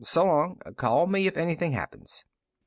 [0.03, 0.57] So long.
[0.77, 2.25] Call me if anything happens."